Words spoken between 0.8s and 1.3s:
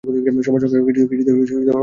কিছুতেই